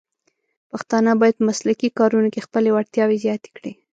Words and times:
پښتانه 0.71 1.11
بايد 1.21 1.35
په 1.37 1.43
مسلکي 1.49 1.89
کارونو 1.99 2.27
کې 2.33 2.45
خپلې 2.47 2.69
وړتیاوې 2.71 3.21
زیاتې 3.25 3.49
کړي. 3.57 3.71